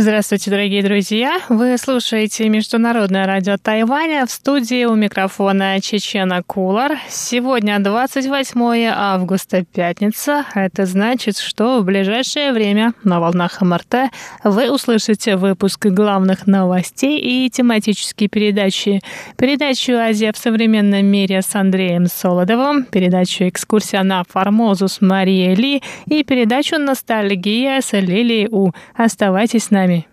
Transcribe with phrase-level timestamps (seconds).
[0.00, 1.40] Здравствуйте, дорогие друзья!
[1.48, 6.98] Вы слушаете Международное радио Тайваня в студии у микрофона Чечена Кулар.
[7.08, 10.44] Сегодня 28 августа, пятница.
[10.54, 14.12] Это значит, что в ближайшее время на волнах МРТ
[14.44, 19.00] вы услышите выпуск главных новостей и тематические передачи.
[19.36, 25.82] Передачу «Азия в современном мире» с Андреем Солодовым, передачу «Экскурсия на Формозу» с Марией Ли
[26.06, 28.70] и передачу «Ностальгия» с Лилией У.
[28.94, 30.06] Оставайтесь с нами нами.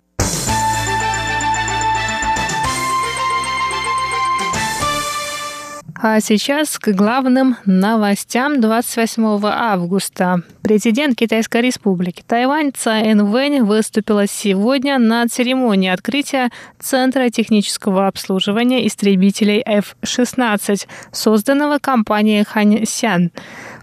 [5.98, 10.44] А сейчас к главным новостям 28 августа.
[10.66, 19.62] Президент Китайской республики Тайвань Цай Вэнь выступила сегодня на церемонии открытия Центра технического обслуживания истребителей
[19.64, 23.30] F-16, созданного компанией Ханьсян.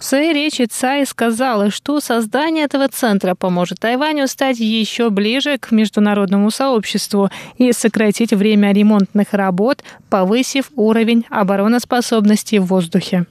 [0.00, 5.70] В своей речи Цай сказала, что создание этого центра поможет Тайваню стать еще ближе к
[5.70, 13.26] международному сообществу и сократить время ремонтных работ, повысив уровень обороноспособности в воздухе.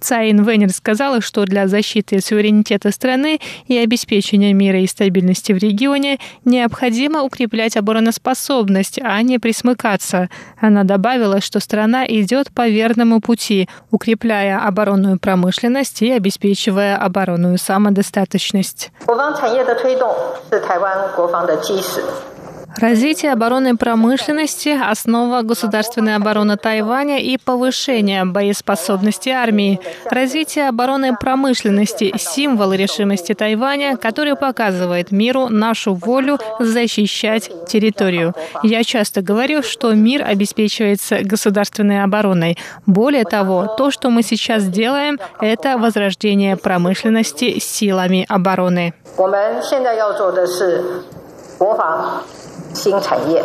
[0.00, 6.18] Цай Инвенер сказала, что для защиты суверенитета страны и обеспечения мира и стабильности в регионе
[6.44, 10.28] необходимо укреплять обороноспособность, а не присмыкаться.
[10.60, 18.90] Она добавила, что страна идет по верному пути, укрепляя оборонную промышленность и обеспечивая оборонную самодостаточность.
[22.78, 29.80] Развитие оборонной промышленности– основа государственной обороны Тайваня и повышение боеспособности армии.
[30.10, 38.34] Развитие оборонной промышленности– символ решимости Тайваня, который показывает миру нашу волю защищать территорию.
[38.62, 42.58] Я часто говорю, что мир обеспечивается государственной обороной.
[42.84, 48.92] Более того, то, что мы сейчас делаем, это возрождение промышленности силами обороны.
[51.58, 52.22] 国防
[52.74, 53.42] 新产业。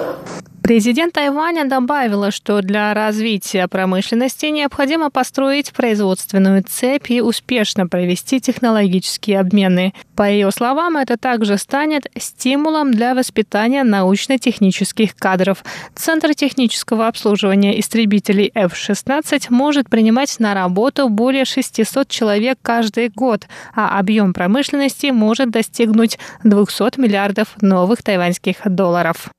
[0.63, 9.39] Президент Тайваня добавила, что для развития промышленности необходимо построить производственную цепь и успешно провести технологические
[9.39, 9.93] обмены.
[10.15, 15.63] По ее словам, это также станет стимулом для воспитания научно-технических кадров.
[15.95, 23.97] Центр технического обслуживания истребителей F-16 может принимать на работу более 600 человек каждый год, а
[23.97, 29.31] объем промышленности может достигнуть 200 миллиардов новых тайваньских долларов.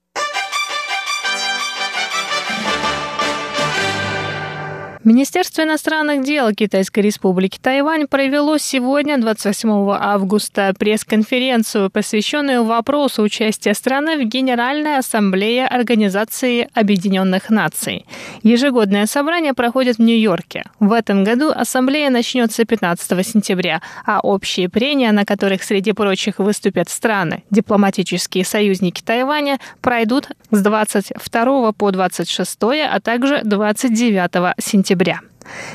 [5.05, 9.69] Министерство иностранных дел Китайской республики Тайвань провело сегодня, 28
[9.99, 18.05] августа, пресс-конференцию, посвященную вопросу участия страны в Генеральной ассамблее Организации Объединенных Наций.
[18.43, 20.63] Ежегодное собрание проходит в Нью-Йорке.
[20.79, 26.87] В этом году ассамблея начнется 15 сентября, а общие прения, на которых среди прочих выступят
[26.87, 32.57] страны, дипломатические союзники Тайваня, пройдут с 22 по 26,
[32.89, 35.32] а также 29 сентября Debré.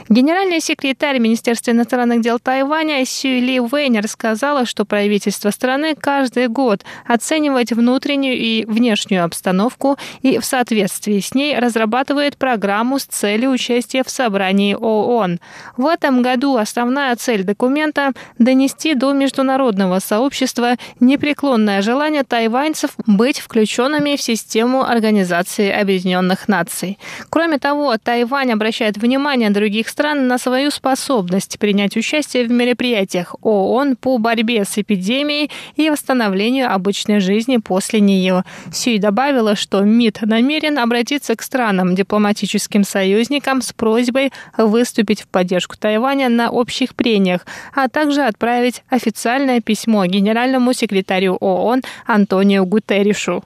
[0.08, 7.70] Генеральный секретарь Министерства иностранных дел Тайваня Сюли Вейнер сказала, что правительство страны каждый год оценивает
[7.70, 14.10] внутреннюю и внешнюю обстановку и в соответствии с ней разрабатывает программу с целью участия в
[14.10, 15.40] собрании ООН.
[15.76, 24.16] В этом году основная цель документа– донести до международного сообщества непреклонное желание тайваньцев быть включенными
[24.16, 26.98] в систему Организации Объединенных Наций.
[27.30, 33.96] Кроме того, Тайвань обращает внимание других стран на свою способность принять участие в мероприятиях ООН
[33.96, 38.44] по борьбе с эпидемией и восстановлению обычной жизни после нее.
[38.72, 45.76] Сюй добавила, что МИД намерен обратиться к странам, дипломатическим союзникам с просьбой выступить в поддержку
[45.78, 53.44] Тайваня на общих прениях, а также отправить официальное письмо генеральному секретарю ООН Антонио Гутерришу.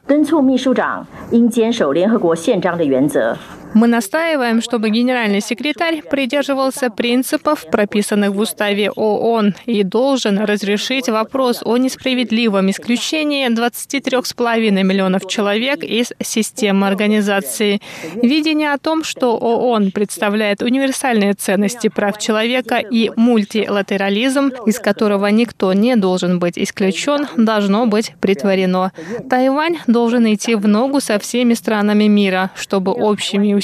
[3.74, 11.62] Мы настаиваем, чтобы генеральный секретарь придерживался принципов, прописанных в уставе ООН, и должен разрешить вопрос
[11.64, 17.80] о несправедливом исключении 23,5 миллионов человек из системы организации.
[18.22, 25.72] Видение о том, что ООН представляет универсальные ценности прав человека и мультилатерализм, из которого никто
[25.72, 28.92] не должен быть исключен, должно быть притворено.
[29.30, 33.61] Тайвань должен идти в ногу со всеми странами мира, чтобы общими усилиями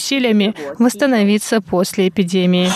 [0.78, 2.68] восстановиться после эпидемии.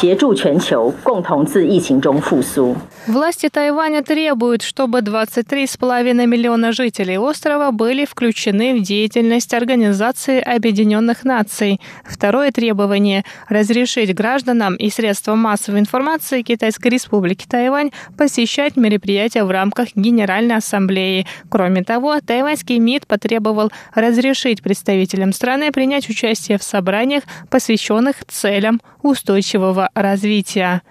[3.07, 11.81] Власти Тайваня требуют, чтобы 23,5 миллиона жителей острова были включены в деятельность Организации Объединенных Наций.
[12.05, 19.89] Второе требование– разрешить гражданам и средствам массовой информации Китайской Республики Тайвань посещать мероприятия в рамках
[19.95, 21.27] Генеральной Ассамблеи.
[21.49, 26.63] Кроме того, тайваньский МИД потребовал разрешить представителям страны принять участие в
[27.13, 30.83] собраниях, посвященных целям устойчивого развития.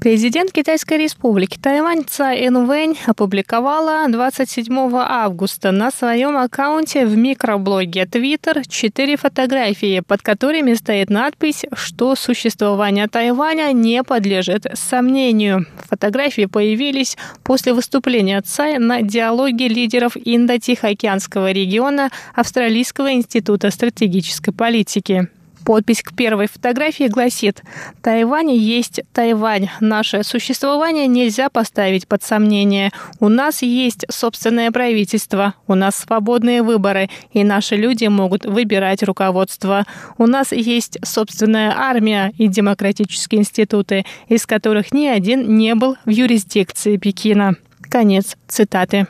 [0.00, 8.62] Президент Китайской республики Тайвань Цай Инвэнь опубликовала 27 августа на своем аккаунте в микроблоге Twitter
[8.68, 15.66] четыре фотографии, под которыми стоит надпись, что существование Тайваня не подлежит сомнению.
[15.88, 25.28] Фотографии появились после выступления Цай на диалоге лидеров Индо-Тихоокеанского региона Австралийского института стратегической политики.
[25.64, 27.62] Подпись к первой фотографии гласит
[28.02, 29.68] «Тайвань есть Тайвань.
[29.80, 32.90] Наше существование нельзя поставить под сомнение.
[33.20, 39.84] У нас есть собственное правительство, у нас свободные выборы, и наши люди могут выбирать руководство.
[40.16, 46.10] У нас есть собственная армия и демократические институты, из которых ни один не был в
[46.10, 47.56] юрисдикции Пекина».
[47.90, 49.06] Конец цитаты.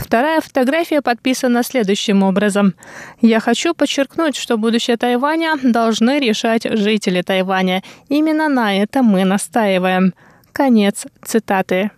[0.00, 2.74] Вторая фотография подписана следующим образом.
[3.20, 7.82] «Я хочу подчеркнуть, что будущее Тайваня должны решать жители Тайваня.
[8.08, 10.14] Именно на это мы настаиваем».
[10.52, 11.90] Конец цитаты.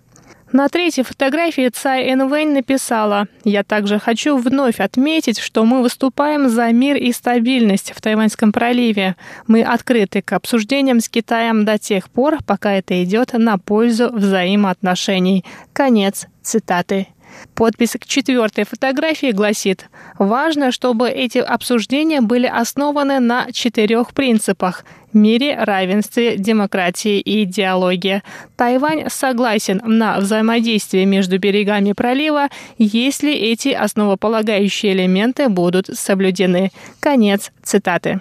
[0.50, 6.70] На третьей фотографии Цай Энвэнь написала «Я также хочу вновь отметить, что мы выступаем за
[6.72, 9.16] мир и стабильность в Тайваньском проливе.
[9.46, 15.44] Мы открыты к обсуждениям с Китаем до тех пор, пока это идет на пользу взаимоотношений».
[15.72, 17.06] Конец цитаты.
[17.54, 19.88] Подпись к четвертой фотографии гласит
[20.18, 28.22] «Важно, чтобы эти обсуждения были основаны на четырех принципах– мире, равенстве, демократии и диалоге.
[28.56, 32.48] Тайвань согласен на взаимодействие между берегами пролива,
[32.78, 36.70] если эти основополагающие элементы будут соблюдены».
[37.00, 38.20] Конец цитаты.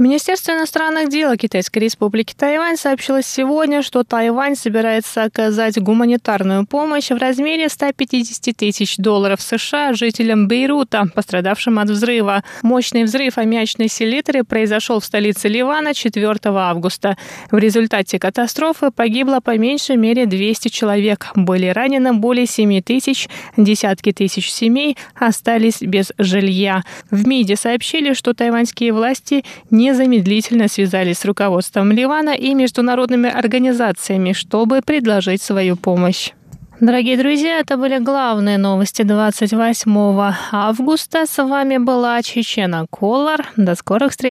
[0.00, 7.18] Министерство иностранных дел Китайской республики Тайвань сообщило сегодня, что Тайвань собирается оказать гуманитарную помощь в
[7.18, 12.42] размере 150 тысяч долларов США жителям Бейрута, пострадавшим от взрыва.
[12.62, 17.18] Мощный взрыв аммиачной селитры произошел в столице Ливана 4 августа.
[17.50, 21.26] В результате катастрофы погибло по меньшей мере 200 человек.
[21.34, 26.84] Были ранены более 7 тысяч, десятки тысяч семей остались без жилья.
[27.10, 34.32] В МИДе сообщили, что тайваньские власти не незамедлительно связались с руководством Ливана и международными организациями,
[34.32, 36.32] чтобы предложить свою помощь.
[36.80, 41.26] Дорогие друзья, это были главные новости 28 августа.
[41.26, 43.40] С вами была Чечена Колор.
[43.56, 44.18] До скорых встреч.